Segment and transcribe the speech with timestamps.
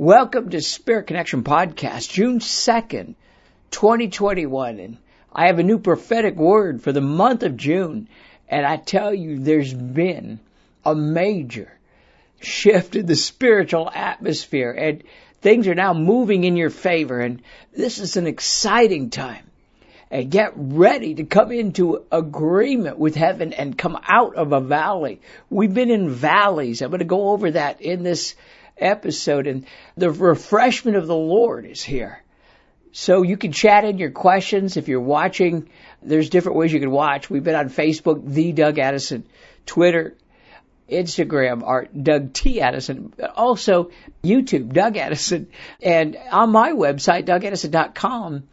[0.00, 3.16] Welcome to Spirit Connection Podcast, June 2nd,
[3.72, 4.78] 2021.
[4.78, 4.98] And
[5.32, 8.06] I have a new prophetic word for the month of June.
[8.48, 10.38] And I tell you, there's been
[10.84, 11.76] a major
[12.38, 15.02] shift in the spiritual atmosphere and
[15.40, 17.18] things are now moving in your favor.
[17.18, 17.42] And
[17.76, 19.50] this is an exciting time.
[20.12, 25.20] And get ready to come into agreement with heaven and come out of a valley.
[25.50, 26.82] We've been in valleys.
[26.82, 28.36] I'm going to go over that in this
[28.80, 32.22] episode and the refreshment of the Lord is here.
[32.92, 35.68] So you can chat in your questions if you're watching.
[36.02, 37.28] There's different ways you can watch.
[37.28, 39.24] We've been on Facebook, the Doug Addison,
[39.66, 40.16] Twitter,
[40.90, 42.60] Instagram, our Doug T.
[42.60, 43.90] Addison, also
[44.24, 45.48] YouTube, Doug Addison,
[45.82, 48.48] and on my website, dougaddison.com.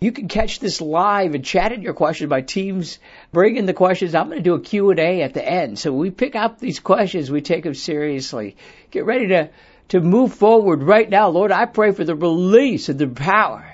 [0.00, 2.30] You can catch this live and chat in your questions.
[2.30, 2.98] My team's
[3.32, 4.14] bringing the questions.
[4.14, 5.78] I'm going to do a Q&A at the end.
[5.78, 7.30] So we pick up these questions.
[7.30, 8.56] We take them seriously.
[8.90, 9.50] Get ready to
[9.90, 11.28] to move forward right now.
[11.28, 13.66] Lord, I pray for the release of the power.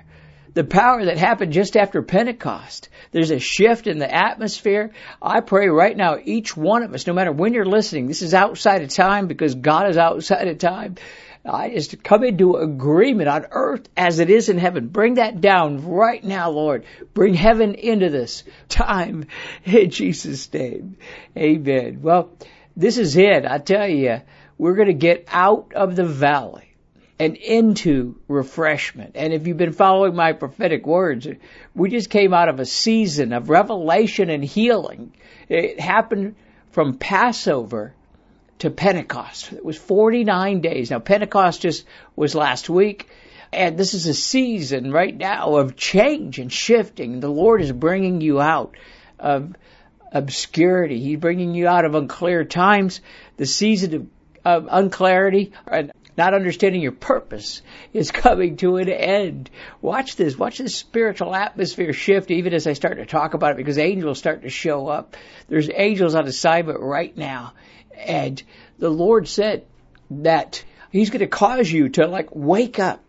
[0.54, 2.88] The power that happened just after Pentecost.
[3.12, 4.92] There's a shift in the atmosphere.
[5.20, 8.32] I pray right now, each one of us, no matter when you're listening, this is
[8.32, 10.96] outside of time because God is outside of time.
[11.44, 14.88] I just come into agreement on earth as it is in heaven.
[14.88, 16.84] Bring that down right now, Lord.
[17.14, 19.26] Bring heaven into this time
[19.64, 20.96] in Jesus' name.
[21.36, 22.00] Amen.
[22.02, 22.30] Well,
[22.74, 23.44] this is it.
[23.44, 24.22] I tell you,
[24.58, 26.74] we're going to get out of the valley
[27.18, 29.12] and into refreshment.
[29.14, 31.26] And if you've been following my prophetic words,
[31.74, 35.14] we just came out of a season of revelation and healing.
[35.48, 36.36] It happened
[36.72, 37.94] from Passover
[38.58, 39.52] to Pentecost.
[39.52, 40.90] It was 49 days.
[40.90, 43.08] Now Pentecost just was last week.
[43.52, 47.20] And this is a season right now of change and shifting.
[47.20, 48.76] The Lord is bringing you out
[49.18, 49.54] of
[50.12, 51.00] obscurity.
[51.00, 53.00] He's bringing you out of unclear times.
[53.36, 54.06] The season of
[54.46, 57.62] of unclarity and not understanding your purpose
[57.92, 59.50] is coming to an end.
[59.82, 60.38] Watch this.
[60.38, 64.18] Watch this spiritual atmosphere shift even as I start to talk about it because angels
[64.18, 65.16] start to show up.
[65.48, 67.54] There's angels on assignment right now.
[67.96, 68.40] And
[68.78, 69.66] the Lord said
[70.10, 73.02] that He's going to cause you to like wake up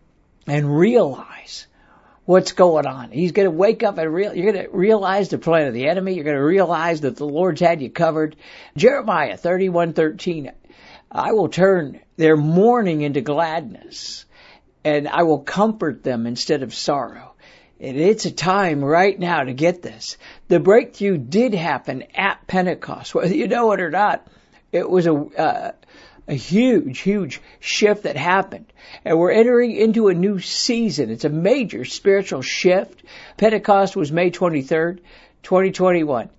[0.48, 1.68] and realize
[2.26, 3.12] what's going on.
[3.12, 5.88] He's going to wake up and real, you're going to realize the plan of the
[5.88, 6.14] enemy.
[6.14, 8.36] You're going to realize that the Lord's had you covered.
[8.76, 10.52] Jeremiah 31:13
[11.12, 14.26] I will turn their mourning into gladness
[14.84, 17.34] and I will comfort them instead of sorrow.
[17.80, 20.18] And it's a time right now to get this.
[20.48, 24.28] The breakthrough did happen at Pentecost, whether you know it or not.
[24.72, 25.72] It was a, uh,
[26.28, 28.72] a huge, huge shift that happened.
[29.06, 31.10] And we're entering into a new season.
[31.10, 33.04] It's a major spiritual shift.
[33.38, 35.00] Pentecost was May 23rd,
[35.44, 36.30] 2021.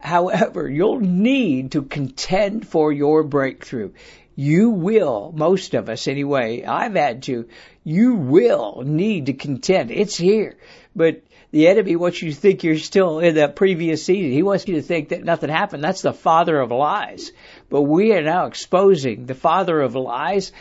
[0.00, 3.92] However, you'll need to contend for your breakthrough.
[4.34, 7.46] You will, most of us anyway, I've had to,
[7.84, 9.90] you will need to contend.
[9.90, 10.56] It's here.
[10.96, 14.32] But the enemy wants you to think you're still in that previous season.
[14.32, 15.84] He wants you to think that nothing happened.
[15.84, 17.32] That's the father of lies.
[17.68, 20.52] But we are now exposing the father of lies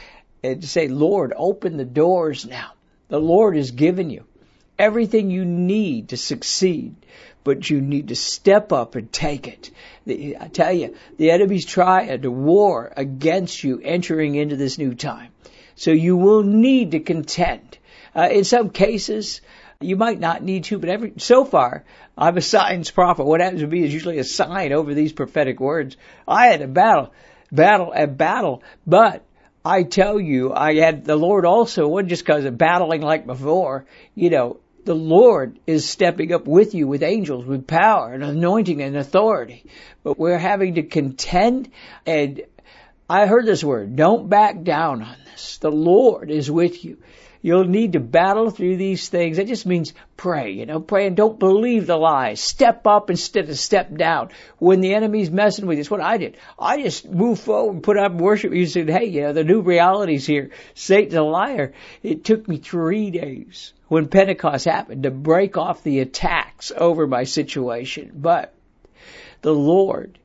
[0.44, 2.73] and to say, Lord, open the doors now.
[3.07, 4.25] The Lord has given you
[4.77, 6.95] everything you need to succeed
[7.44, 9.72] but you need to step up and take it.
[10.07, 15.31] I tell you, the enemy's trying to war against you entering into this new time.
[15.75, 17.77] So you will need to contend.
[18.16, 19.41] Uh, in some cases,
[19.79, 21.85] you might not need to, but every, so far,
[22.17, 23.25] I'm a signs prophet.
[23.25, 25.95] What happens to me is usually a sign over these prophetic words.
[26.27, 27.13] I had a battle,
[27.51, 29.23] battle, a battle, but
[29.63, 33.85] I tell you, I had the Lord also, wasn't just because of battling like before,
[34.15, 38.81] you know, the Lord is stepping up with you with angels, with power and anointing
[38.81, 39.66] and authority.
[40.04, 41.72] But we're having to contend
[42.06, 42.42] and
[43.10, 45.58] I heard this word, don't back down on this.
[45.58, 47.00] The Lord is with you.
[47.42, 49.40] You'll need to battle through these things.
[49.40, 52.40] It just means pray, you know, pray and don't believe the lies.
[52.40, 54.30] Step up instead of step down.
[54.60, 56.38] When the enemy's messing with you, it's what I did.
[56.60, 58.88] I just moved forward and put up worship music.
[58.88, 60.52] Said, hey, you know, the new reality's here.
[60.76, 61.74] Satan's a liar.
[62.04, 67.25] It took me three days when Pentecost happened to break off the attacks over my
[67.25, 68.12] situation.
[68.15, 68.53] But
[69.41, 70.18] the Lord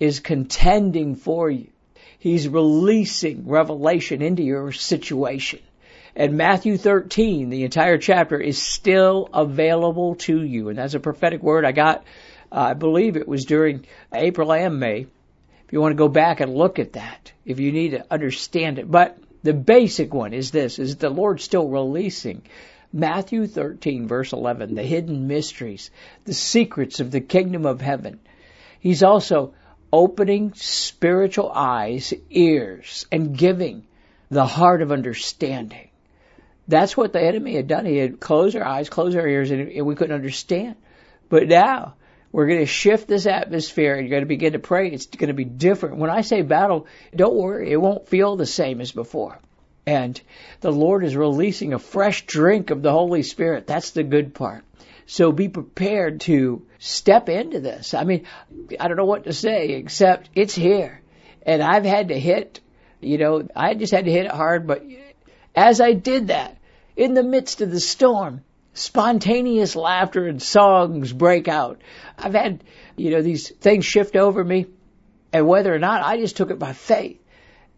[0.00, 1.68] is contending for you.
[2.18, 5.60] He's releasing revelation into your situation.
[6.16, 10.68] And Matthew 13, the entire chapter, is still available to you.
[10.68, 12.04] And that's a prophetic word I got,
[12.50, 15.00] uh, I believe it was during April and May.
[15.00, 18.78] If you want to go back and look at that, if you need to understand
[18.78, 18.90] it.
[18.90, 22.42] But the basic one is this, is the Lord still releasing
[22.92, 25.90] Matthew 13 verse 11, the hidden mysteries,
[26.24, 28.20] the secrets of the kingdom of heaven.
[28.80, 29.54] He's also
[29.92, 33.86] opening spiritual eyes, ears, and giving
[34.30, 35.88] the heart of understanding.
[36.68, 37.86] That's what the enemy had done.
[37.86, 40.76] He had closed our eyes, closed our ears, and we couldn't understand.
[41.28, 41.94] But now,
[42.30, 44.90] we're going to shift this atmosphere and you're going to begin to pray.
[44.90, 45.96] It's going to be different.
[45.96, 49.38] When I say battle, don't worry, it won't feel the same as before.
[49.86, 50.20] And
[50.60, 53.66] the Lord is releasing a fresh drink of the Holy Spirit.
[53.66, 54.64] That's the good part.
[55.06, 57.92] So be prepared to step into this.
[57.92, 58.24] I mean,
[58.78, 61.00] I don't know what to say except it's here.
[61.44, 62.60] And I've had to hit,
[63.00, 64.84] you know, I just had to hit it hard, but
[65.54, 66.56] as I did that,
[66.96, 68.42] in the midst of the storm,
[68.74, 71.80] spontaneous laughter and songs break out.
[72.16, 72.64] I've had,
[72.96, 74.66] you know, these things shift over me,
[75.32, 77.20] and whether or not I just took it by faith,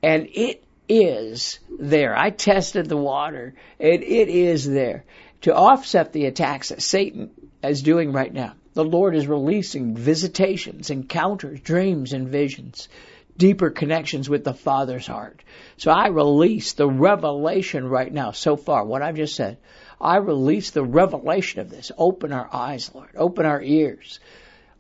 [0.03, 2.17] and it is there.
[2.17, 5.05] I tested the water, and it is there
[5.43, 7.31] to offset the attacks that Satan
[7.63, 8.55] is doing right now.
[8.75, 12.89] The Lord is releasing visitations, encounters, dreams, and visions
[13.37, 15.43] deeper connections with the Father's heart.
[15.77, 19.59] So I release the revelation right now, so far, what I've just said.
[20.01, 21.91] I release the revelation of this.
[21.97, 23.11] Open our eyes, Lord.
[23.17, 24.21] Open our ears.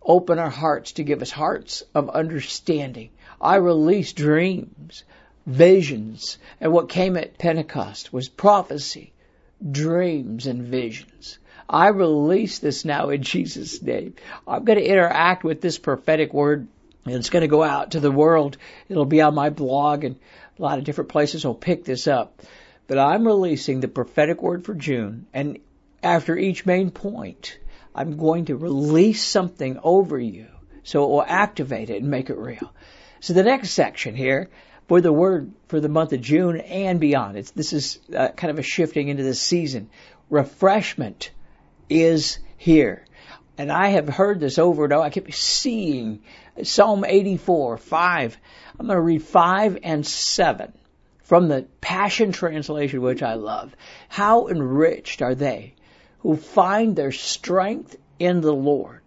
[0.02, 3.10] Open our hearts to give us hearts of understanding.
[3.40, 5.04] I release dreams,
[5.46, 9.12] visions, and what came at Pentecost was prophecy,
[9.70, 11.38] dreams, and visions.
[11.68, 14.14] I release this now in Jesus' name.
[14.46, 16.68] I'm going to interact with this prophetic word
[17.06, 18.56] and it's going to go out to the world.
[18.88, 20.16] It'll be on my blog and
[20.58, 22.42] a lot of different places will pick this up.
[22.86, 25.58] But I'm releasing the prophetic word for June, and
[26.02, 27.58] after each main point,
[27.94, 30.48] I'm going to release something over you
[30.82, 32.72] so it will activate it and make it real.
[33.20, 34.50] So the next section here
[34.88, 38.50] for the word for the month of June and beyond, it's, this is uh, kind
[38.50, 39.90] of a shifting into the season.
[40.30, 41.30] Refreshment
[41.88, 43.04] is here.
[43.56, 45.04] And I have heard this over and over.
[45.04, 46.22] I keep seeing
[46.62, 48.38] Psalm 84, 5.
[48.78, 50.72] I'm going to read 5 and 7
[51.22, 53.74] from the Passion Translation, which I love.
[54.08, 55.74] How enriched are they
[56.18, 59.02] who find their strength in the Lord.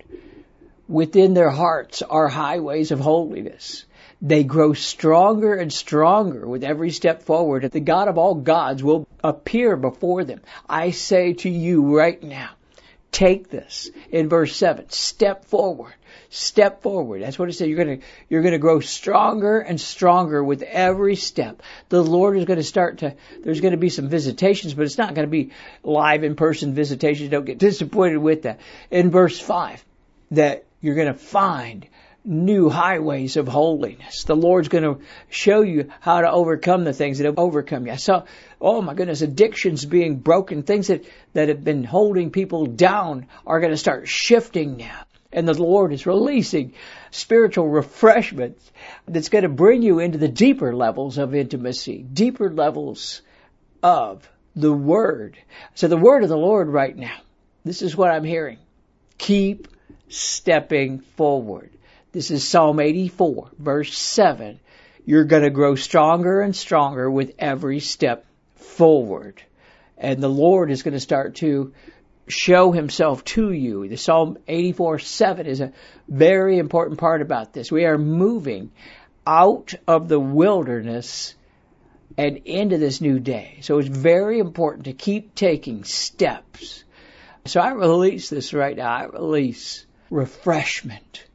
[0.88, 3.86] Within their hearts are highways of holiness.
[4.22, 7.70] They grow stronger and stronger with every step forward.
[7.72, 10.42] The God of all gods will appear before them.
[10.68, 12.50] I say to you right now,
[13.12, 14.90] take this in verse 7.
[14.90, 15.94] Step forward
[16.30, 17.22] step forward.
[17.22, 17.68] That's what it says.
[17.68, 21.62] You're going to, you're going to grow stronger and stronger with every step.
[21.90, 24.98] The Lord is going to start to, there's going to be some visitations, but it's
[24.98, 25.52] not going to be
[25.84, 27.30] live in person visitations.
[27.30, 28.60] Don't get disappointed with that.
[28.92, 29.84] In verse 5,
[30.32, 31.88] that you're going to find
[32.28, 34.26] new highways of holiness.
[34.26, 37.94] The Lord's going to show you how to overcome the things that have overcome you.
[37.94, 38.26] I saw,
[38.60, 43.62] oh my goodness, addictions being broken, things that, that have been holding people down are
[43.62, 45.04] going to start shifting now.
[45.32, 46.74] And the Lord is releasing
[47.12, 48.58] spiritual refreshment
[49.08, 53.22] that's going to bring you into the deeper levels of intimacy, deeper levels
[53.82, 55.38] of the Word.
[55.76, 57.16] So the Word of the Lord right now,
[57.64, 58.58] this is what I'm hearing.
[59.18, 59.68] Keep
[60.10, 61.70] stepping forward.
[62.18, 64.60] This is Psalm 84, verse 7.
[65.06, 69.40] You're going to grow stronger and stronger with every step forward.
[70.00, 71.74] And the Lord is going to start to
[72.28, 73.88] show himself to you.
[73.88, 75.74] The Psalm 84 7 is a
[76.08, 77.72] very important part about this.
[77.72, 78.72] We are moving
[79.28, 81.36] out of the wilderness
[82.18, 83.60] and into this new day.
[83.62, 86.84] So it's very important to keep taking steps.
[87.46, 88.90] So I release this right now.
[88.90, 91.27] I release refreshment.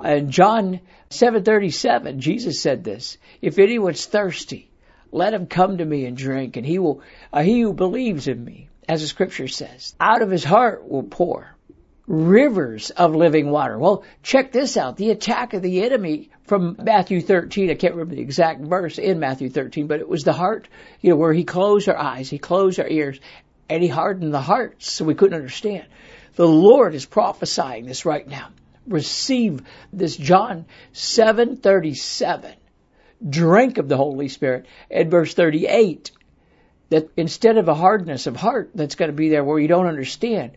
[0.00, 0.80] And John
[1.10, 4.70] 7:37, Jesus said this, if anyone's thirsty,
[5.10, 8.42] let him come to me and drink, and he will, uh, he who believes in
[8.42, 9.94] me, as the scripture says.
[10.00, 11.54] Out of his heart will pour
[12.06, 13.78] rivers of living water.
[13.78, 14.96] Well, check this out.
[14.96, 19.20] The attack of the enemy from Matthew 13, I can't remember the exact verse in
[19.20, 20.68] Matthew 13, but it was the heart,
[21.00, 23.20] you know, where he closed our eyes, he closed our ears,
[23.68, 25.86] and he hardened the hearts so we couldn't understand.
[26.34, 28.48] The Lord is prophesying this right now.
[28.86, 29.62] Receive
[29.92, 32.54] this John 737.
[33.28, 34.66] Drink of the Holy Spirit.
[34.90, 36.10] And verse 38,
[36.90, 39.86] that instead of a hardness of heart that's going to be there where you don't
[39.86, 40.52] understand,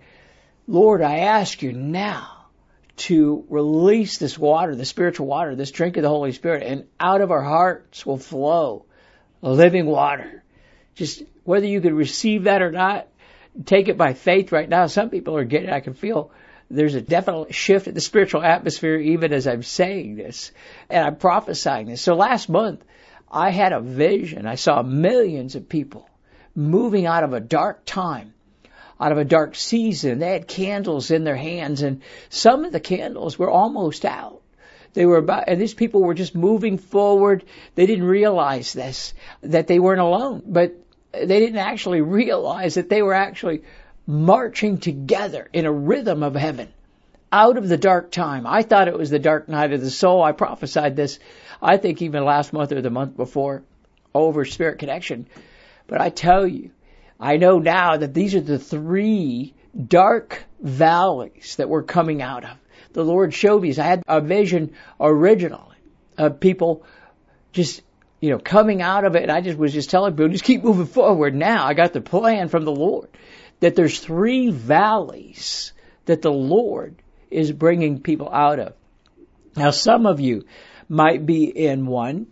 [0.67, 2.31] Lord, I ask you now
[2.97, 7.21] to release this water, the spiritual water, this drink of the Holy Spirit, and out
[7.21, 8.85] of our hearts will flow
[9.41, 10.43] living water.
[10.95, 13.07] just whether you could receive that or not,
[13.65, 14.87] take it by faith right now.
[14.87, 16.31] Some people are getting, I can feel
[16.69, 20.51] there's a definite shift in the spiritual atmosphere even as I'm saying this
[20.89, 22.01] and I'm prophesying this.
[22.01, 22.83] So last month,
[23.31, 24.45] I had a vision.
[24.45, 26.09] I saw millions of people
[26.55, 28.33] moving out of a dark time,
[28.99, 30.19] out of a dark season.
[30.19, 34.41] They had candles in their hands and some of the candles were almost out.
[34.93, 37.43] They were about, and these people were just moving forward.
[37.75, 40.73] They didn't realize this, that they weren't alone, but
[41.11, 43.63] they didn't actually realize that they were actually
[44.07, 46.71] marching together in a rhythm of heaven
[47.31, 48.45] out of the dark time.
[48.45, 50.23] I thought it was the dark night of the soul.
[50.23, 51.19] I prophesied this,
[51.61, 53.63] I think even last month or the month before
[54.13, 55.27] over Spirit Connection.
[55.87, 56.71] But I tell you,
[57.19, 59.53] I know now that these are the three
[59.87, 62.57] dark valleys that we're coming out of.
[62.93, 63.75] The Lord showed me.
[63.77, 65.75] I had a vision originally
[66.17, 66.83] of people
[67.51, 67.81] just,
[68.21, 69.23] you know, coming out of it.
[69.23, 71.65] And I just was just telling people, just keep moving forward now.
[71.65, 73.09] I got the plan from the Lord
[73.65, 75.73] that there's three valleys
[76.05, 78.73] that the Lord is bringing people out of.
[79.55, 80.45] Now, some of you
[80.87, 82.27] might be in one.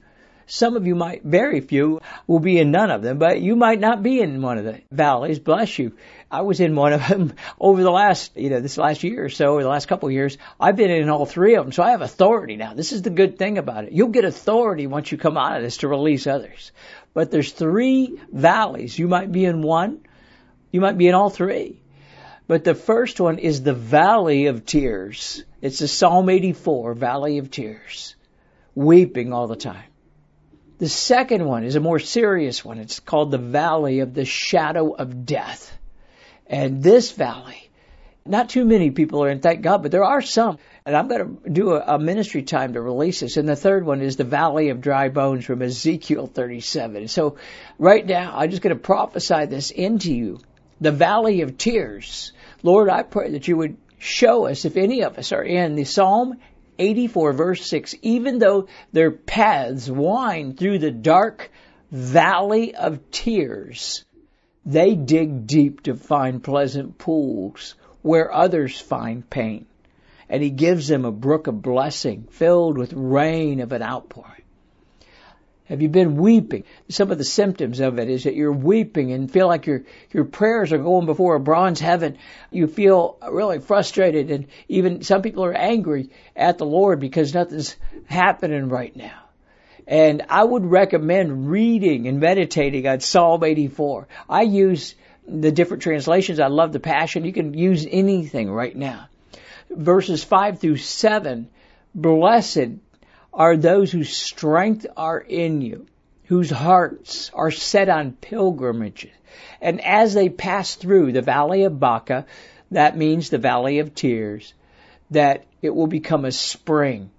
[0.45, 3.79] Some of you might, very few, will be in none of them, but you might
[3.79, 5.39] not be in one of the valleys.
[5.39, 5.93] Bless you.
[6.29, 9.29] I was in one of them over the last, you know, this last year or
[9.29, 10.37] so, or the last couple of years.
[10.59, 12.75] I've been in all three of them, so I have authority now.
[12.75, 13.91] This is the good thing about it.
[13.91, 16.71] You'll get authority once you come out of this to release others.
[17.15, 18.99] But there's three valleys.
[18.99, 20.01] You might be in one,
[20.74, 21.80] you might be in all three.
[22.48, 25.46] But the first one is the Valley of Tears.
[25.62, 28.15] It's the Psalm 84, Valley of Tears.
[28.75, 29.86] Weeping all the time.
[30.80, 32.80] The second one is a more serious one.
[32.80, 35.72] It's called the Valley of the Shadow of Death.
[36.48, 37.70] And this valley,
[38.25, 40.58] not too many people are in, thank God, but there are some.
[40.86, 43.38] And I'm going to do a, a, ministry time to release this.
[43.38, 47.08] And the third one is the Valley of Dry Bones from Ezekiel 37.
[47.08, 47.38] So
[47.77, 50.39] right now, I'm just going to prophesy this into you
[50.82, 52.34] the valley of tears.
[52.62, 55.86] Lord, I pray that you would show us if any of us are in the
[55.86, 56.39] Psalm
[56.80, 61.51] 84 verse 6, even though their paths wind through the dark
[61.92, 64.03] valley of tears,
[64.65, 69.65] they dig deep to find pleasant pools where others find pain.
[70.30, 74.42] And he gives them a brook of blessing filled with rain of an outpouring.
[75.65, 76.65] Have you been weeping?
[76.89, 80.25] Some of the symptoms of it is that you're weeping and feel like your your
[80.25, 82.17] prayers are going before a bronze heaven.
[82.51, 87.77] You feel really frustrated and even some people are angry at the Lord because nothing's
[88.05, 89.20] happening right now.
[89.88, 94.08] And I would recommend reading and meditating on Psalm 84.
[94.29, 94.96] I use
[95.27, 96.39] the different translations.
[96.39, 97.25] I love the Passion.
[97.25, 99.08] You can use anything right now.
[99.70, 101.50] Verses 5 through 7.
[101.96, 102.70] Blessed
[103.33, 105.87] are those whose strength are in you,
[106.25, 109.11] whose hearts are set on pilgrimages.
[109.59, 112.25] And as they pass through the valley of Baca,
[112.71, 114.53] that means the valley of tears,
[115.11, 117.09] that it will become a spring.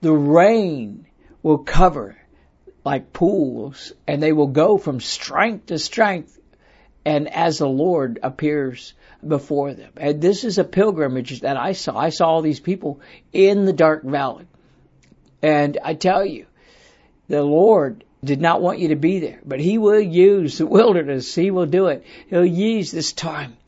[0.00, 1.06] The rain
[1.42, 2.16] will cover
[2.84, 6.38] like pools and they will go from strength to strength
[7.04, 8.94] and as the Lord appears
[9.26, 9.92] before them.
[9.96, 11.96] And this is a pilgrimage that I saw.
[11.96, 13.00] I saw all these people
[13.32, 14.46] in the dark valley.
[15.44, 16.46] And I tell you,
[17.28, 21.34] the Lord did not want you to be there, but He will use the wilderness.
[21.34, 22.06] He will do it.
[22.30, 23.58] He'll use this time.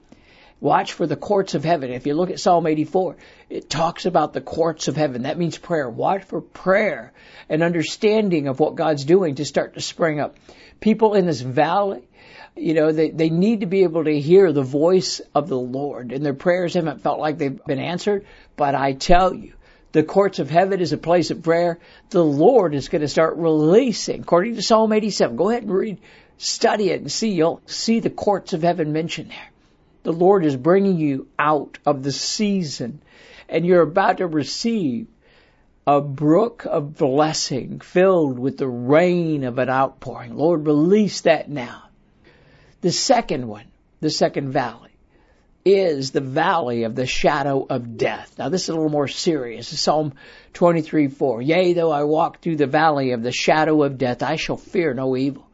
[0.59, 1.92] Watch for the courts of heaven.
[1.92, 3.16] If you look at Psalm 84,
[3.50, 5.25] it talks about the courts of heaven.
[5.25, 5.90] That means prayer.
[5.90, 7.12] Watch for prayer
[7.50, 10.37] and understanding of what God's doing to start to spring up.
[10.80, 12.09] People in this valley,
[12.56, 16.12] you know, they, they need to be able to hear the voice of the Lord
[16.12, 18.25] and their prayers haven't felt like they've been answered.
[18.56, 19.52] But I tell you,
[19.96, 21.78] the courts of heaven is a place of prayer.
[22.10, 25.36] The Lord is going to start releasing, according to Psalm 87.
[25.36, 25.98] Go ahead and read,
[26.36, 27.30] study it and see.
[27.30, 29.50] You'll see the courts of heaven mentioned there.
[30.02, 33.00] The Lord is bringing you out of the season
[33.48, 35.06] and you're about to receive
[35.86, 40.36] a brook of blessing filled with the rain of an outpouring.
[40.36, 41.84] Lord, release that now.
[42.82, 43.64] The second one,
[44.00, 44.85] the second valley,
[45.66, 48.32] is the valley of the shadow of death.
[48.38, 49.68] Now this is a little more serious.
[49.68, 50.14] Psalm
[50.54, 51.42] 23, 4.
[51.42, 54.94] Yea, though I walk through the valley of the shadow of death, I shall fear
[54.94, 55.44] no evil.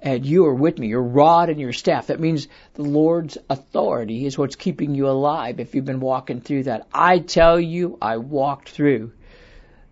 [0.00, 2.08] And you are with me, your rod and your staff.
[2.08, 6.64] That means the Lord's authority is what's keeping you alive if you've been walking through
[6.64, 6.86] that.
[6.92, 9.12] I tell you, I walked through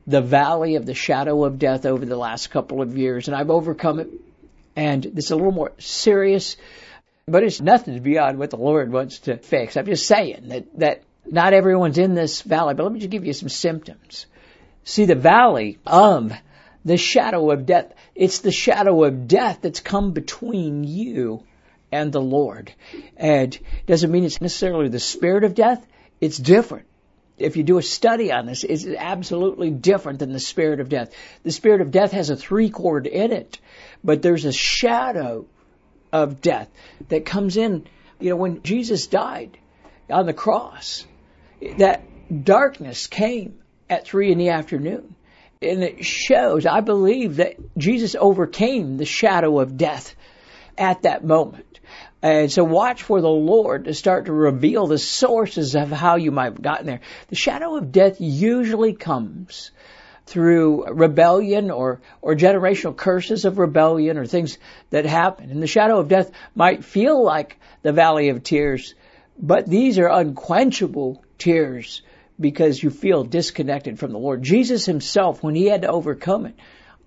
[0.07, 3.51] the valley of the shadow of death over the last couple of years and I've
[3.51, 4.11] overcome it.
[4.77, 6.59] And this is a little more serious
[7.29, 9.77] but it's nothing beyond what the Lord wants to fix.
[9.77, 13.25] I'm just saying that, that not everyone's in this valley, but let me just give
[13.25, 14.27] you some symptoms.
[14.85, 16.33] See, the valley of
[16.85, 17.93] the shadow of death.
[18.15, 21.43] It's the shadow of death that's come between you
[21.91, 22.73] and the Lord.
[23.17, 25.85] And doesn't mean it's necessarily the spirit of death.
[26.21, 26.87] It's different.
[27.39, 31.11] If you do a study on this, it's absolutely different than the spirit of death.
[31.43, 33.59] The spirit of death has a three chord in it,
[34.05, 35.47] but there's a shadow
[36.13, 36.69] of death
[37.09, 37.87] that comes in.
[38.21, 39.59] You know, when Jesus died
[40.09, 41.07] on the cross,
[41.79, 42.03] that
[42.45, 43.59] darkness came
[43.89, 45.15] at three in the afternoon.
[45.63, 50.15] And it shows, I believe, that Jesus overcame the shadow of death
[50.77, 51.81] at that moment.
[52.23, 56.31] And so watch for the Lord to start to reveal the sources of how you
[56.31, 57.01] might have gotten there.
[57.29, 59.71] The shadow of death usually comes
[60.27, 64.59] through rebellion or, or generational curses of rebellion or things
[64.91, 65.51] that happen.
[65.51, 68.95] And the shadow of death might feel like the valley of tears,
[69.39, 72.03] but these are unquenchable tears
[72.39, 74.43] because you feel disconnected from the Lord.
[74.43, 76.55] Jesus himself, when he had to overcome it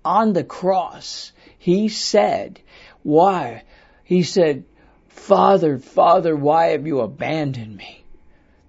[0.04, 2.60] on the cross, he said,
[3.02, 3.64] why?
[4.02, 4.64] He said,
[5.08, 7.99] Father, Father, why have you abandoned me?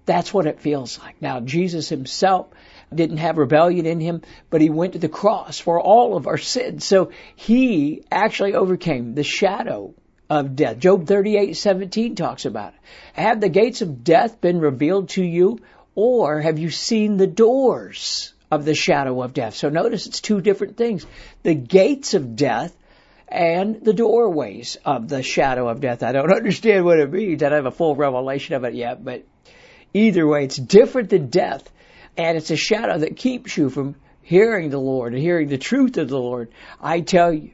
[0.04, 1.20] That's what it feels like.
[1.20, 2.48] Now, Jesus himself
[2.94, 6.38] didn't have rebellion in him, but he went to the cross for all of our
[6.38, 6.84] sins.
[6.84, 9.94] So he actually overcame the shadow
[10.28, 10.78] of death.
[10.78, 12.80] Job 38:17 talks about it.
[13.20, 15.58] Have the gates of death been revealed to you?
[15.94, 19.54] Or have you seen the doors of the shadow of death?
[19.54, 21.06] So notice it's two different things.
[21.42, 22.74] The gates of death
[23.28, 26.02] and the doorways of the shadow of death.
[26.02, 27.42] I don't understand what it means.
[27.42, 29.24] I don't have a full revelation of it yet, but
[29.94, 31.70] either way, it's different than death.
[32.16, 35.96] And it's a shadow that keeps you from hearing the Lord and hearing the truth
[35.96, 36.50] of the Lord.
[36.80, 37.52] I tell you,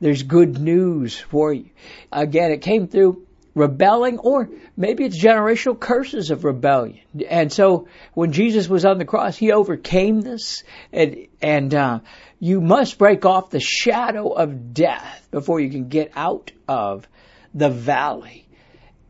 [0.00, 1.70] there's good news for you.
[2.10, 7.00] Again, it came through rebelling, or maybe it's generational curses of rebellion.
[7.28, 12.00] And so when Jesus was on the cross, he overcame this, and and uh,
[12.38, 17.06] you must break off the shadow of death before you can get out of
[17.54, 18.46] the valley.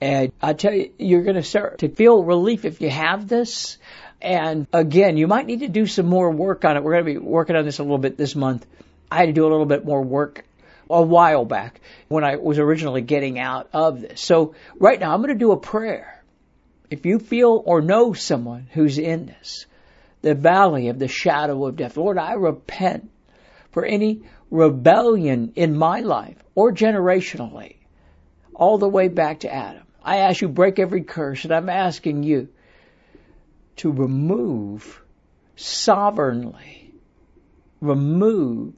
[0.00, 3.77] And I tell you, you're going to start to feel relief if you have this.
[4.22, 6.83] And again, you might need to do some more work on it.
[6.83, 8.66] We're going to be working on this a little bit this month.
[9.11, 10.44] I had to do a little bit more work
[10.88, 14.20] a while back when I was originally getting out of this.
[14.20, 16.22] So right now I'm going to do a prayer.
[16.90, 19.66] If you feel or know someone who's in this,
[20.22, 23.11] the valley of the shadow of death, Lord, I repent
[23.70, 27.77] for any rebellion in my life or generationally,
[28.55, 29.85] all the way back to Adam.
[30.03, 32.49] I ask you break every curse and I'm asking you
[33.77, 35.03] to remove
[35.57, 36.95] sovereignly,
[37.81, 38.75] remove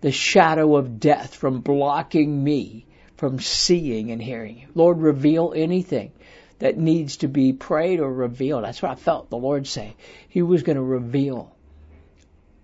[0.00, 2.86] the shadow of death from blocking me
[3.20, 4.68] from seeing and hearing you.
[4.74, 6.12] Lord, reveal anything
[6.58, 8.64] that needs to be prayed or revealed.
[8.64, 9.94] That's what I felt the Lord say.
[10.30, 11.54] He was going to reveal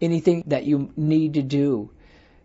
[0.00, 1.90] anything that you need to do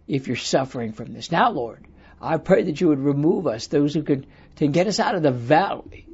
[0.10, 1.32] if you're suffering from this.
[1.32, 1.88] Now, Lord,
[2.22, 5.24] I pray that you would remove us, those who could, to get us out of
[5.24, 6.08] the valley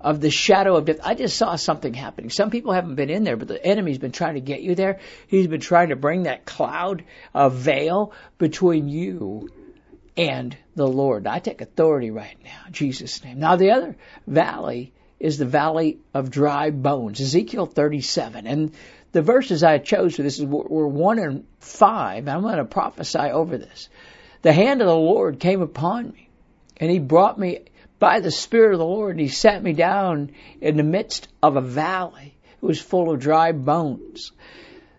[0.00, 1.00] of the shadow of death.
[1.02, 2.30] I just saw something happening.
[2.30, 5.00] Some people haven't been in there, but the enemy's been trying to get you there.
[5.28, 9.48] He's been trying to bring that cloud, a veil between you
[10.16, 11.26] and the Lord.
[11.26, 13.38] I take authority right now, in Jesus' name.
[13.38, 18.46] Now the other valley is the valley of dry bones, Ezekiel 37.
[18.46, 18.72] And
[19.12, 22.28] the verses I chose for this were one and five.
[22.28, 23.88] I'm going to prophesy over this.
[24.42, 26.28] The hand of the Lord came upon me,
[26.76, 27.60] and he brought me
[27.98, 31.56] by the Spirit of the Lord, and He sat me down in the midst of
[31.56, 32.34] a valley.
[32.60, 34.32] Was full of dry bones.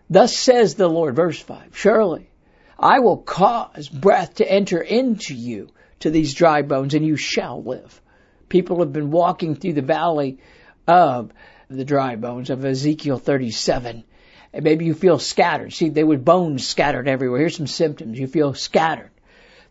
[0.08, 2.30] Thus says the Lord, verse 5, Surely
[2.78, 7.62] I will cause breath to enter into you, to these dry bones, and you shall
[7.62, 8.00] live.
[8.48, 10.38] People have been walking through the valley
[10.86, 11.32] of
[11.68, 14.04] the dry bones of Ezekiel 37.
[14.52, 15.72] And maybe you feel scattered.
[15.72, 17.40] See, they were bones scattered everywhere.
[17.40, 18.18] Here's some symptoms.
[18.18, 19.10] You feel scattered.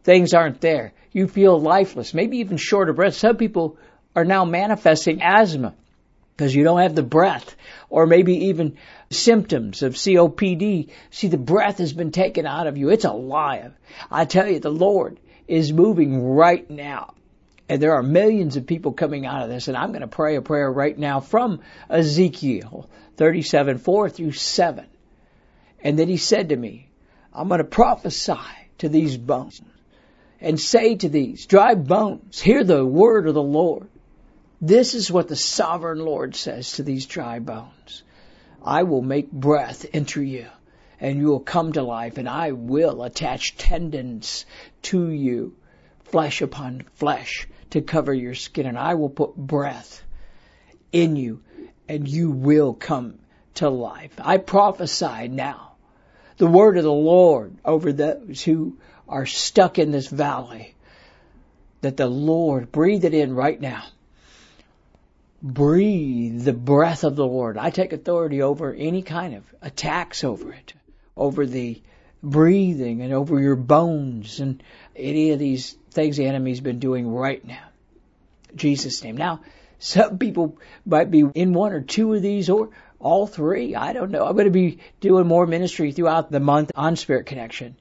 [0.05, 3.13] Things aren't there you feel lifeless, maybe even short of breath.
[3.13, 3.77] Some people
[4.17, 5.73] are now manifesting asthma
[6.35, 7.55] because you don't have the breath,
[7.89, 8.75] or maybe even
[9.09, 10.89] symptoms of COPD.
[11.11, 12.89] See, the breath has been taken out of you.
[12.89, 13.71] It's alive.
[14.11, 17.13] I tell you, the Lord is moving right now.
[17.69, 19.69] And there are millions of people coming out of this.
[19.69, 24.85] And I'm going to pray a prayer right now from Ezekiel 37, 4 through 7.
[25.81, 26.89] And then he said to me,
[27.31, 28.33] I'm going to prophesy
[28.79, 29.61] to these bones
[30.45, 33.89] and say to these dry bones, hear the word of the Lord.
[34.61, 38.03] This is what the sovereign Lord says to these dry bones.
[38.63, 40.45] I will make breath enter you
[40.99, 44.45] and you will come to life and I will attach tendons
[44.83, 45.55] to you,
[46.03, 50.03] flesh upon flesh to cover your skin and I will put breath
[50.91, 51.41] in you
[51.89, 53.17] and you will come
[53.55, 54.13] to life.
[54.19, 55.71] I prophesy now
[56.37, 58.77] the word of the Lord over those who
[59.07, 60.73] are stuck in this valley.
[61.81, 63.83] That the Lord breathe it in right now.
[65.41, 67.57] Breathe the breath of the Lord.
[67.57, 70.73] I take authority over any kind of attacks over it,
[71.15, 71.79] over the
[72.23, 74.63] breathing and over your bones and
[74.95, 77.63] any of these things the enemy's been doing right now.
[78.55, 79.17] Jesus' name.
[79.17, 79.41] Now,
[79.77, 83.75] some people might be in one or two of these or all three.
[83.75, 84.25] I don't know.
[84.25, 87.75] I'm going to be doing more ministry throughout the month on Spirit Connection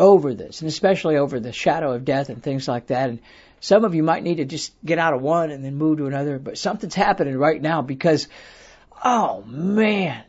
[0.00, 3.10] over this, and especially over the shadow of death and things like that.
[3.10, 3.20] And
[3.60, 6.06] some of you might need to just get out of one and then move to
[6.06, 8.26] another, but something's happening right now because,
[9.04, 10.24] oh man,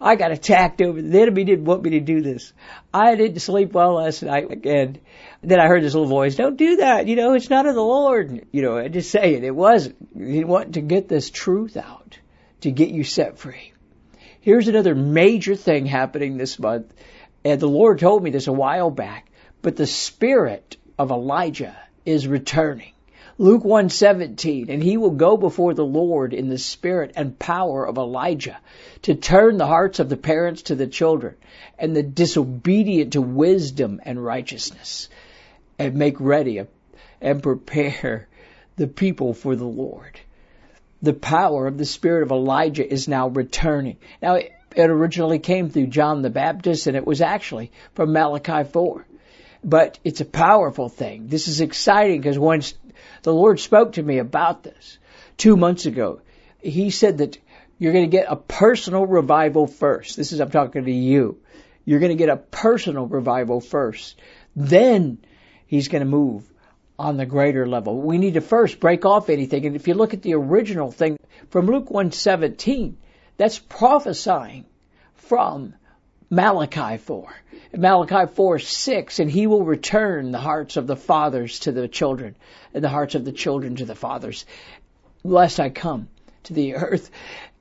[0.00, 1.02] I got attacked over.
[1.02, 2.52] The enemy didn't want me to do this.
[2.94, 5.00] I didn't sleep well last night, and
[5.42, 7.08] then I heard this little voice, "Don't do that.
[7.08, 9.42] You know, it's not of the Lord." You know, I just say it.
[9.42, 9.96] It wasn't.
[10.16, 12.16] He wanted to get this truth out
[12.60, 13.72] to get you set free.
[14.40, 16.94] Here's another major thing happening this month,
[17.44, 19.30] and the Lord told me this a while back.
[19.62, 22.92] But the spirit of Elijah is returning.
[23.40, 27.96] Luke 1:17 and he will go before the Lord in the spirit and power of
[27.96, 28.58] Elijah
[29.02, 31.36] to turn the hearts of the parents to the children
[31.78, 35.08] and the disobedient to wisdom and righteousness
[35.78, 36.60] and make ready
[37.20, 38.26] and prepare
[38.74, 40.18] the people for the Lord.
[41.00, 43.98] The power of the spirit of Elijah is now returning.
[44.20, 44.40] Now
[44.78, 49.06] it originally came through John the Baptist and it was actually from Malachi 4
[49.64, 51.28] but it's a powerful thing.
[51.28, 52.74] This is exciting because once
[53.22, 54.98] the Lord spoke to me about this
[55.36, 56.20] two months ago,
[56.60, 57.38] He said that
[57.78, 60.16] you're going to get a personal revival first.
[60.16, 61.38] This is, I'm talking to you.
[61.84, 64.20] You're going to get a personal revival first.
[64.56, 65.18] Then
[65.66, 66.50] He's going to move
[66.98, 68.00] on the greater level.
[68.00, 69.66] We need to first break off anything.
[69.66, 71.16] And if you look at the original thing
[71.50, 72.96] from Luke 117,
[73.36, 74.64] that's prophesying
[75.28, 75.74] from
[76.30, 77.32] Malachi 4.
[77.76, 82.34] Malachi 4 6, and he will return the hearts of the fathers to the children,
[82.74, 84.46] and the hearts of the children to the fathers,
[85.22, 86.08] lest I come
[86.44, 87.10] to the earth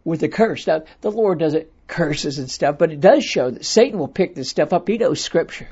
[0.03, 0.65] with a curse.
[0.67, 4.35] Now, the Lord doesn't curses and stuff, but it does show that Satan will pick
[4.35, 4.87] this stuff up.
[4.87, 5.69] He knows scripture.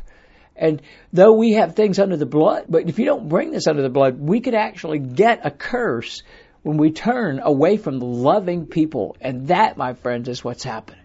[0.55, 0.81] And
[1.11, 3.89] though we have things under the blood, but if you don't bring this under the
[3.89, 6.23] blood, we could actually get a curse
[6.63, 9.17] when we turn away from the loving people.
[9.19, 11.04] And that, my friends, is what's happening.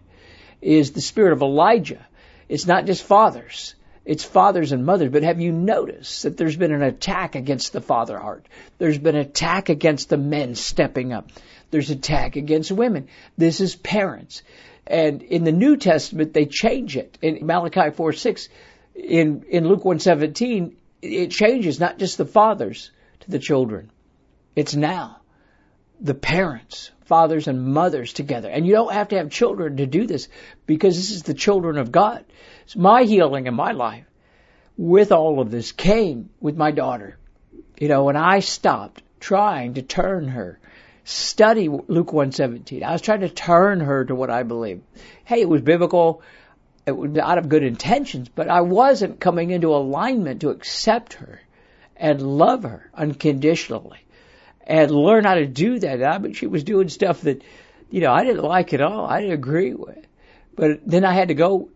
[0.60, 2.06] Is the spirit of Elijah
[2.50, 3.76] it's not just fathers.
[4.04, 5.12] It's fathers and mothers.
[5.12, 8.44] But have you noticed that there's been an attack against the father heart?
[8.78, 11.30] There's been an attack against the men stepping up.
[11.70, 13.06] There's attack against women.
[13.38, 14.42] This is parents.
[14.84, 17.16] And in the New Testament, they change it.
[17.22, 18.48] In Malachi 4 6,
[18.96, 23.92] in, in Luke 117, it changes not just the fathers to the children.
[24.56, 25.19] It's now
[26.00, 28.48] the parents fathers and mothers together.
[28.48, 30.28] And you don't have to have children to do this
[30.64, 32.24] because this is the children of God.
[32.62, 34.04] It's my healing in my life
[34.76, 37.18] with all of this came with my daughter.
[37.80, 40.60] You know, when I stopped trying to turn her,
[41.02, 42.84] study Luke 117.
[42.84, 44.80] I was trying to turn her to what I believe.
[45.24, 46.22] Hey, it was biblical.
[46.86, 51.40] It was out of good intentions, but I wasn't coming into alignment to accept her
[51.96, 53.98] and love her unconditionally
[54.66, 56.02] and learn how to do that.
[56.04, 57.42] I mean, she was doing stuff that,
[57.90, 59.04] you know, I didn't like at all.
[59.06, 60.06] I didn't agree with.
[60.54, 61.70] But then I had to go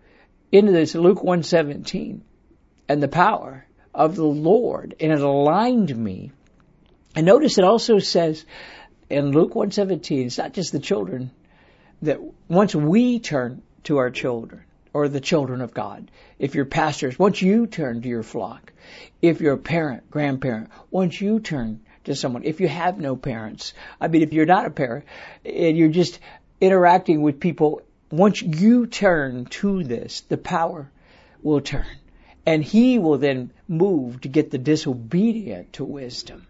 [0.53, 2.23] into this Luke 117
[2.89, 6.33] and the power of the Lord, and it aligned me.
[7.17, 8.45] And notice it also says
[9.09, 11.31] in Luke 117, it's not just the children
[12.03, 17.19] that once we turn to our children or the children of God, if you're pastors,
[17.19, 18.73] once you turn to your flock,
[19.23, 22.45] if you're a parent, grandparent, once you turn to someone.
[22.45, 25.05] If you have no parents, I mean, if you're not a parent
[25.45, 26.19] and you're just
[26.61, 30.91] interacting with people, once you turn to this, the power
[31.43, 31.87] will turn.
[32.47, 36.47] And he will then move to get the disobedient to wisdom.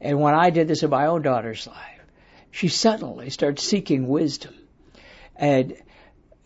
[0.00, 2.00] And when I did this in my own daughter's life,
[2.50, 4.54] she suddenly started seeking wisdom.
[5.36, 5.76] And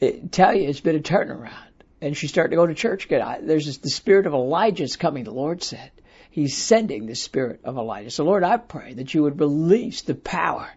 [0.00, 1.52] it, tell you, it's been a turnaround.
[2.00, 3.22] And she started to go to church again.
[3.22, 5.90] I, There's this, the spirit of Elijah is coming, the Lord said.
[6.34, 8.10] He's sending the spirit of Elijah.
[8.10, 10.68] So Lord, I pray that you would release the power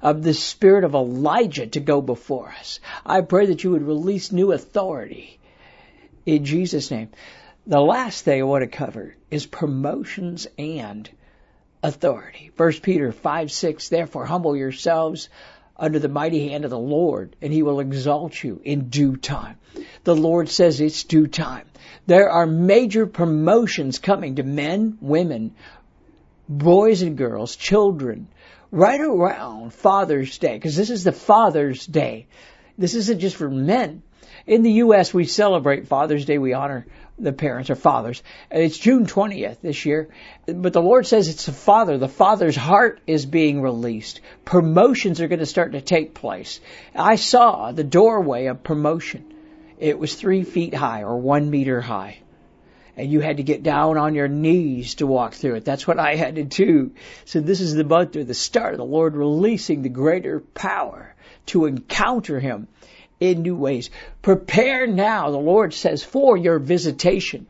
[0.00, 2.78] of the spirit of Elijah to go before us.
[3.04, 5.40] I pray that you would release new authority
[6.24, 7.08] in Jesus' name.
[7.66, 11.10] The last thing I want to cover is promotions and
[11.82, 12.52] authority.
[12.56, 15.28] 1 Peter 5, 6, therefore humble yourselves
[15.80, 19.56] under the mighty hand of the Lord, and he will exalt you in due time.
[20.04, 21.66] The Lord says it's due time.
[22.06, 25.54] There are major promotions coming to men, women,
[26.48, 28.28] boys and girls, children,
[28.70, 32.26] right around Father's Day, because this is the Father's Day.
[32.76, 34.02] This isn't just for men.
[34.46, 36.38] In the U.S., we celebrate Father's Day.
[36.38, 36.86] We honor
[37.22, 38.22] the parents or fathers.
[38.50, 40.08] It's June 20th this year.
[40.46, 41.98] But the Lord says it's the father.
[41.98, 44.20] The father's heart is being released.
[44.44, 46.60] Promotions are going to start to take place.
[46.94, 49.34] I saw the doorway of promotion.
[49.78, 52.18] It was three feet high or one meter high.
[52.96, 55.64] And you had to get down on your knees to walk through it.
[55.64, 56.92] That's what I had to do.
[57.24, 61.14] So this is the month or the start of the Lord releasing the greater power
[61.46, 62.68] to encounter Him
[63.20, 63.90] in new ways.
[64.22, 67.46] Prepare now, the Lord says, for your visitation.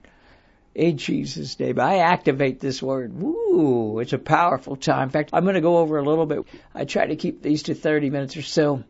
[0.75, 3.19] In Jesus' name, I activate this word.
[3.21, 5.05] Woo, it's a powerful time.
[5.05, 6.47] In fact, I'm going to go over a little bit.
[6.75, 8.85] I try to keep these to 30 minutes or so,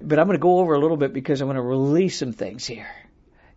[0.00, 2.32] but I'm going to go over a little bit because I'm going to release some
[2.32, 2.90] things here,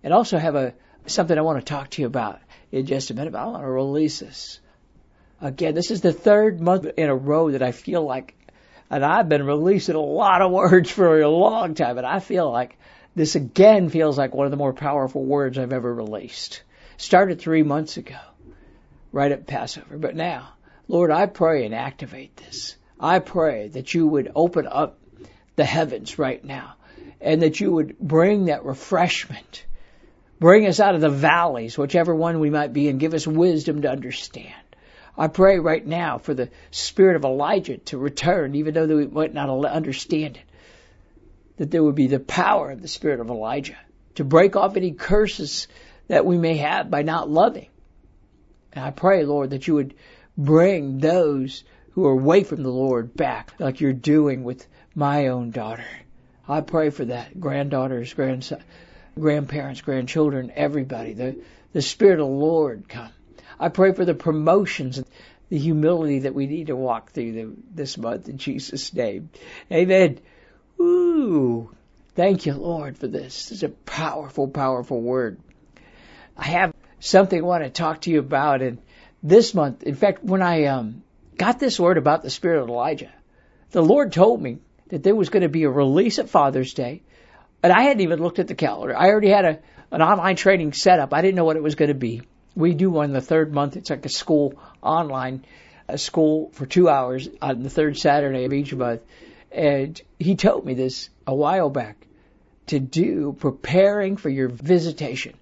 [0.04, 0.74] and also have a
[1.06, 2.39] something I want to talk to you about
[2.72, 3.34] in just a minute.
[3.34, 4.60] But I want to release this.
[5.41, 8.36] Again, this is the third month in a row that I feel like
[8.93, 12.51] and I've been releasing a lot of words for a long time, and I feel
[12.51, 12.77] like
[13.15, 16.62] this again feels like one of the more powerful words I've ever released.
[16.97, 18.19] Started three months ago,
[19.12, 19.97] right at Passover.
[19.97, 20.53] But now,
[20.88, 22.75] Lord, I pray and activate this.
[22.99, 24.99] I pray that you would open up
[25.56, 26.75] the heavens right now
[27.19, 29.65] and that you would bring that refreshment.
[30.39, 33.82] Bring us out of the valleys, whichever one we might be, and give us wisdom
[33.82, 34.53] to understand.
[35.17, 39.34] I pray right now for the spirit of Elijah to return, even though we might
[39.34, 40.43] not understand it.
[41.58, 43.78] That there would be the power of the spirit of Elijah
[44.15, 45.67] to break off any curses
[46.08, 47.67] that we may have by not loving.
[48.73, 49.93] And I pray, Lord, that you would
[50.36, 55.52] bring those who are away from the Lord back, like you're doing with my own
[55.52, 55.86] daughter.
[56.47, 57.39] I pray for that.
[57.39, 58.63] Granddaughters, grandson,
[59.17, 61.13] grandparents, grandchildren, everybody.
[61.13, 61.38] The,
[61.71, 63.12] the Spirit of the Lord come
[63.63, 65.08] I pray for the promotions and
[65.47, 69.30] the humility that we need to walk through the, this month in Jesus' name.
[69.71, 70.19] Amen.
[70.82, 71.73] Ooh.
[72.13, 73.54] Thank you, Lord, for this.
[73.54, 75.39] It's a powerful, powerful word.
[76.36, 78.62] I have something I want to talk to you about.
[78.62, 78.80] And
[79.23, 81.02] this month, in fact, when I um,
[81.38, 83.13] got this word about the spirit of Elijah,
[83.71, 84.58] the Lord told me
[84.89, 87.02] that there was going to be a release at Father's Day.
[87.63, 88.97] And I hadn't even looked at the calendar.
[88.97, 91.13] I already had a, an online training set up.
[91.13, 92.23] I didn't know what it was going to be
[92.55, 93.77] we do one the third month.
[93.77, 95.45] It's like a school online,
[95.87, 99.01] a school for two hours on the third Saturday of each month.
[99.51, 102.07] And he told me this a while back
[102.67, 105.35] to do preparing for your visitation,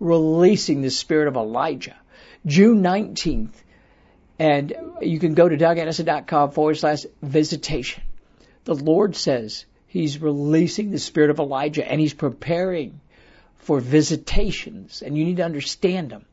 [0.00, 1.96] releasing the spirit of Elijah.
[2.46, 3.54] June 19th.
[4.38, 8.02] And you can go to dougaddison.com forward slash visitation.
[8.64, 13.00] The Lord says He's releasing the spirit of Elijah and He's preparing
[13.56, 15.02] for visitations.
[15.02, 16.24] And you need to understand them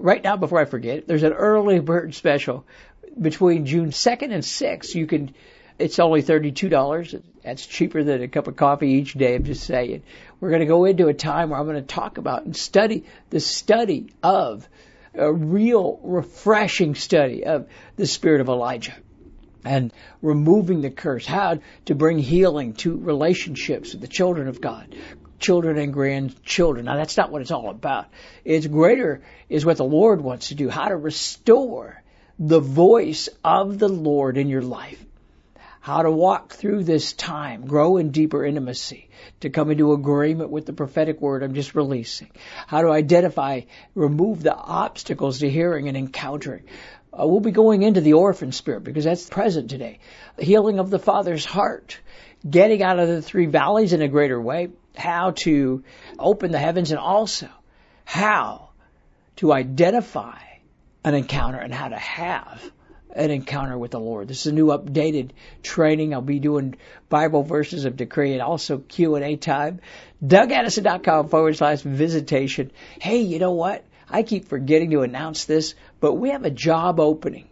[0.00, 2.66] right now before I forget, there's an early bird special
[3.20, 4.94] between June 2nd and 6th.
[4.94, 5.34] You can,
[5.78, 7.22] it's only $32.
[7.44, 9.34] That's cheaper than a cup of coffee each day.
[9.34, 10.02] I'm just saying.
[10.40, 13.04] We're going to go into a time where I'm going to talk about and study
[13.30, 14.68] the study of
[15.14, 18.96] a real refreshing study of the spirit of Elijah
[19.64, 24.94] and removing the curse, how to bring healing to relationships with the children of God,
[25.40, 26.84] children and grandchildren.
[26.84, 28.06] Now that's not what it's all about.
[28.44, 32.02] It's greater is what the Lord wants to do, how to restore
[32.38, 35.04] the voice of the Lord in your life.
[35.82, 39.08] How to walk through this time, grow in deeper intimacy,
[39.40, 42.30] to come into agreement with the prophetic word I'm just releasing.
[42.66, 43.62] How to identify,
[43.94, 46.64] remove the obstacles to hearing and encountering.
[47.18, 50.00] Uh, we'll be going into the orphan spirit because that's present today.
[50.38, 51.98] Healing of the Father's heart.
[52.48, 54.68] Getting out of the three valleys in a greater way
[55.00, 55.82] how to
[56.18, 57.48] open the heavens and also
[58.04, 58.68] how
[59.36, 60.38] to identify
[61.04, 62.70] an encounter and how to have
[63.12, 64.28] an encounter with the Lord.
[64.28, 65.30] This is a new updated
[65.62, 66.14] training.
[66.14, 66.76] I'll be doing
[67.08, 69.80] Bible verses of decree and also Q&A time.
[70.24, 72.70] DougAddison.com forward slash visitation.
[73.00, 73.84] Hey, you know what?
[74.08, 77.49] I keep forgetting to announce this, but we have a job opening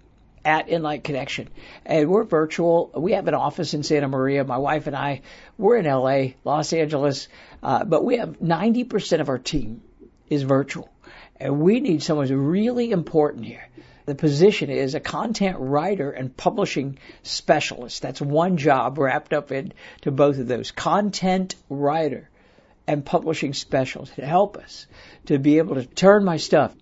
[0.48, 1.50] at Inlight Connection.
[1.84, 2.90] And we're virtual.
[2.96, 4.44] We have an office in Santa Maria.
[4.44, 5.20] My wife and I,
[5.58, 7.28] we're in LA, Los Angeles,
[7.62, 9.82] uh, but we have 90% of our team
[10.30, 10.88] is virtual.
[11.36, 13.68] And we need someone who's really important here.
[14.06, 18.00] The position is a content writer and publishing specialist.
[18.00, 20.70] That's one job wrapped up into both of those.
[20.70, 22.30] Content writer
[22.86, 24.86] and publishing specialist to help us
[25.26, 26.74] to be able to turn my stuff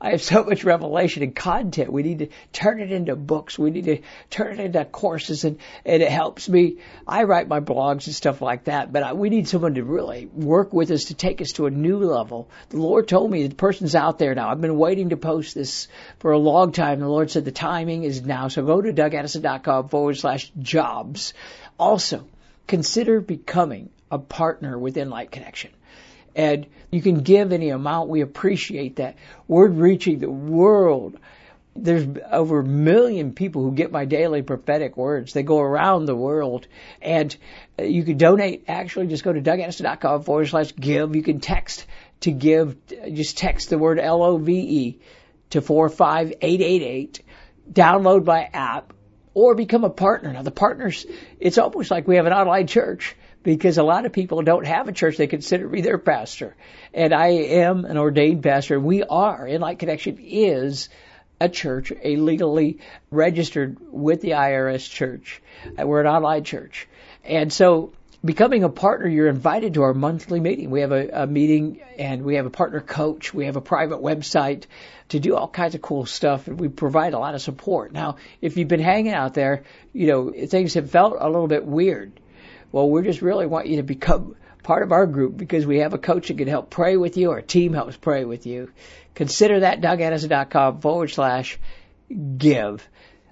[0.00, 1.92] I have so much revelation and content.
[1.92, 3.58] We need to turn it into books.
[3.58, 6.78] We need to turn it into courses and, and it helps me.
[7.06, 10.26] I write my blogs and stuff like that, but I, we need someone to really
[10.26, 12.48] work with us to take us to a new level.
[12.70, 14.50] The Lord told me the person's out there now.
[14.50, 17.00] I've been waiting to post this for a long time.
[17.00, 18.48] The Lord said the timing is now.
[18.48, 21.34] So go to dougaddison.com forward slash jobs.
[21.78, 22.26] Also,
[22.66, 25.70] consider becoming a partner within Light Connection.
[26.36, 28.08] And you can give any amount.
[28.08, 29.16] We appreciate that.
[29.48, 31.18] We're reaching the world.
[31.76, 35.32] There's over a million people who get my daily prophetic words.
[35.32, 36.66] They go around the world.
[37.02, 37.36] And
[37.78, 38.64] uh, you can donate.
[38.68, 41.16] Actually, just go to dougaddison.com forward slash give.
[41.16, 41.86] You can text
[42.20, 42.76] to give.
[43.12, 44.98] Just text the word L-O-V-E
[45.50, 47.22] to 45888.
[47.72, 48.92] Download my app
[49.34, 50.32] or become a partner.
[50.32, 51.06] Now the partners,
[51.40, 54.88] it's almost like we have an online church because a lot of people don't have
[54.88, 56.56] a church they consider me their pastor.
[56.92, 58.80] And I am an ordained pastor.
[58.80, 60.88] We are, In Light Connection is
[61.40, 62.78] a church, a legally
[63.10, 65.42] registered with the IRS church.
[65.78, 66.88] We're an online church.
[67.22, 67.92] And so
[68.24, 70.70] becoming a partner, you're invited to our monthly meeting.
[70.70, 73.34] We have a, a, meeting and we have a partner coach.
[73.34, 74.64] We have a private website
[75.10, 77.92] to do all kinds of cool stuff and we provide a lot of support.
[77.92, 81.66] Now, if you've been hanging out there, you know, things have felt a little bit
[81.66, 82.18] weird.
[82.74, 84.34] Well, we just really want you to become
[84.64, 87.30] part of our group because we have a coach that can help pray with you.
[87.30, 88.72] Our team helps pray with you.
[89.14, 91.60] Consider that dougaddison.com forward slash
[92.36, 92.84] give.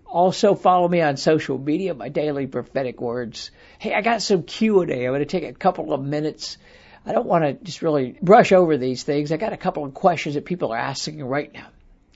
[0.06, 3.50] Also follow me on social media, my daily prophetic words.
[3.80, 4.84] Hey, I got some Q&A.
[4.84, 6.56] I'm going to take a couple of minutes.
[7.04, 9.32] I don't want to just really brush over these things.
[9.32, 11.66] I got a couple of questions that people are asking right now.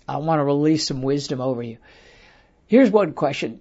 [0.06, 1.78] I want to release some wisdom over you.
[2.68, 3.58] Here's one question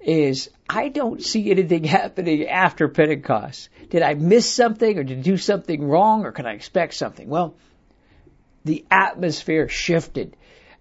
[0.00, 3.68] is I don't see anything happening after Pentecost.
[3.90, 7.28] Did I miss something or did I do something wrong or can I expect something?
[7.28, 7.54] Well,
[8.64, 10.36] the atmosphere shifted.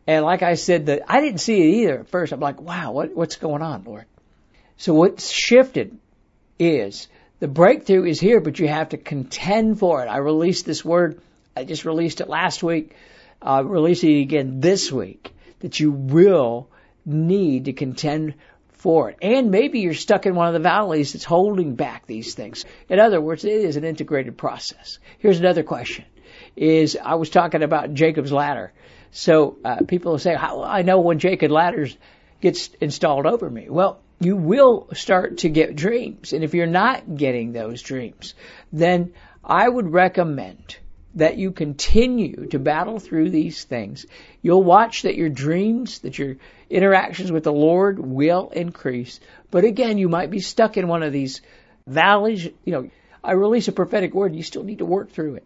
[0.08, 2.32] And like I said, that I didn't see it either at first.
[2.32, 4.06] I'm like, wow, what, what's going on, Lord?
[4.78, 5.98] So what's shifted
[6.58, 7.08] is
[7.40, 10.08] the breakthrough is here, but you have to contend for it.
[10.08, 11.22] I released this word.
[11.56, 12.96] I just released it last week.
[13.42, 16.70] Uh, releasing it again this week that you will
[17.06, 18.36] need to contend
[18.82, 19.18] for it.
[19.22, 22.66] And maybe you're stuck in one of the valleys that's holding back these things.
[22.90, 24.98] In other words, it is an integrated process.
[25.20, 26.06] Here's another question
[26.56, 28.74] is I was talking about Jacob's ladder.
[29.12, 31.96] So uh, people say, "How I know when Jacob ladders
[32.42, 37.16] gets installed over me?" Well, you will start to get dreams, and if you're not
[37.16, 38.34] getting those dreams,
[38.74, 39.14] then
[39.44, 40.78] I would recommend
[41.16, 44.06] that you continue to battle through these things.
[44.42, 46.38] You'll watch that your dreams, that your
[46.70, 49.20] interactions with the Lord will increase.
[49.50, 51.42] But again, you might be stuck in one of these
[51.86, 52.46] valleys.
[52.46, 52.90] You know,
[53.24, 55.44] I release a prophetic word, you still need to work through it.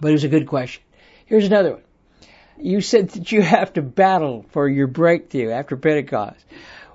[0.00, 0.82] But it was a good question.
[1.26, 1.82] Here's another one.
[2.58, 6.44] You said that you have to battle for your breakthrough after Pentecost.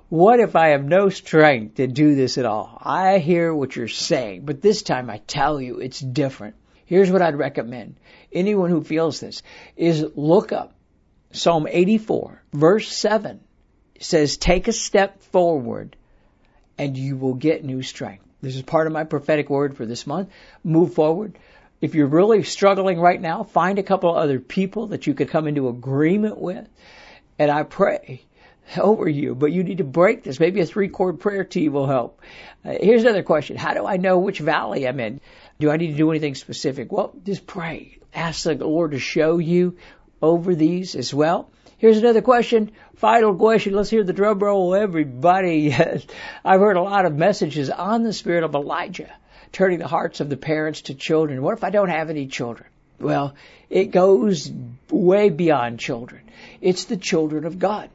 [0.08, 2.80] What if I have no strength to do this at all?
[2.82, 6.54] I hear what you're saying, but this time I tell you it's different.
[6.88, 7.96] Here's what I'd recommend.
[8.32, 9.42] Anyone who feels this
[9.76, 10.72] is look up
[11.32, 13.40] Psalm 84 verse 7.
[13.94, 15.96] It says, take a step forward
[16.78, 18.24] and you will get new strength.
[18.40, 20.30] This is part of my prophetic word for this month.
[20.64, 21.38] Move forward.
[21.82, 25.46] If you're really struggling right now, find a couple other people that you could come
[25.46, 26.66] into agreement with.
[27.38, 28.22] And I pray
[28.80, 30.40] over you, but you need to break this.
[30.40, 32.22] Maybe a three cord prayer team will help.
[32.64, 33.56] Uh, here's another question.
[33.56, 35.20] How do I know which valley I'm in?
[35.60, 36.92] Do I need to do anything specific?
[36.92, 37.98] Well, just pray.
[38.14, 39.76] Ask the Lord to show you
[40.22, 41.50] over these as well.
[41.78, 42.72] Here's another question.
[42.96, 43.74] Final question.
[43.74, 45.72] Let's hear the drum roll, everybody.
[46.44, 49.10] I've heard a lot of messages on the spirit of Elijah
[49.52, 51.42] turning the hearts of the parents to children.
[51.42, 52.68] What if I don't have any children?
[53.00, 53.34] Well,
[53.70, 54.50] it goes
[54.90, 56.22] way beyond children.
[56.60, 57.90] It's the children of God.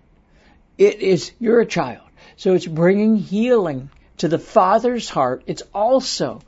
[0.77, 2.07] It is, you're a child.
[2.37, 5.43] So it's bringing healing to the Father's heart.
[5.45, 6.41] It's also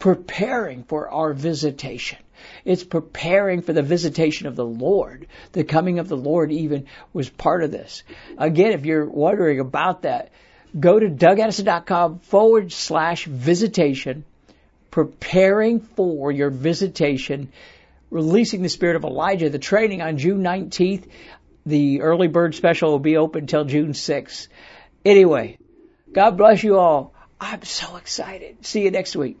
[0.00, 2.18] preparing for our visitation.
[2.64, 5.28] It's preparing for the visitation of the Lord.
[5.52, 8.02] The coming of the Lord even was part of this.
[8.36, 10.30] Again, if you're wondering about that,
[10.78, 14.24] go to dougaddison.com forward slash visitation
[14.90, 17.52] preparing for your visitation,
[18.10, 19.50] releasing the spirit of Elijah.
[19.50, 21.08] The training on June 19th,
[21.64, 24.48] the early bird special will be open until June 6th.
[25.04, 25.58] Anyway,
[26.12, 27.14] God bless you all.
[27.40, 28.66] I'm so excited.
[28.66, 29.40] See you next week.